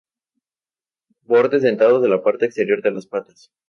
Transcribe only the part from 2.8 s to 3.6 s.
de las patas.